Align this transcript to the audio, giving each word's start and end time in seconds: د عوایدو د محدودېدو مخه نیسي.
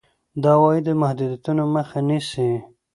د 0.41 0.43
عوایدو 0.55 0.85
د 0.95 0.99
محدودېدو 1.01 1.63
مخه 1.75 1.99
نیسي. 2.07 2.49